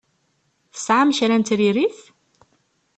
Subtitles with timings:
[0.73, 1.99] Tesɛam kra n tiririt?